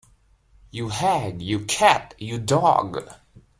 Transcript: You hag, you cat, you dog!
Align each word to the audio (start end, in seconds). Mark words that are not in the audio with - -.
You 0.71 0.89
hag, 0.89 1.43
you 1.43 1.59
cat, 1.59 2.15
you 2.17 2.39
dog! 2.39 3.07